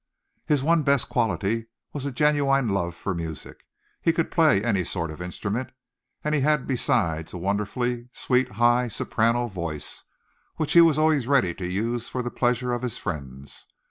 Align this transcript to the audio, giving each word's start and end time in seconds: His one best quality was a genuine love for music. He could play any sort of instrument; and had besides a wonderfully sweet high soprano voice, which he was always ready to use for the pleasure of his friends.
His 0.47 0.63
one 0.63 0.81
best 0.81 1.09
quality 1.09 1.67
was 1.93 2.07
a 2.07 2.11
genuine 2.11 2.69
love 2.69 2.95
for 2.95 3.13
music. 3.13 3.67
He 4.01 4.11
could 4.11 4.31
play 4.31 4.63
any 4.63 4.83
sort 4.83 5.11
of 5.11 5.21
instrument; 5.21 5.69
and 6.23 6.33
had 6.33 6.65
besides 6.65 7.33
a 7.33 7.37
wonderfully 7.37 8.09
sweet 8.11 8.53
high 8.53 8.87
soprano 8.87 9.45
voice, 9.47 10.05
which 10.55 10.73
he 10.73 10.81
was 10.81 10.97
always 10.97 11.27
ready 11.27 11.53
to 11.53 11.67
use 11.67 12.09
for 12.09 12.23
the 12.23 12.31
pleasure 12.31 12.71
of 12.71 12.81
his 12.81 12.97
friends. 12.97 13.67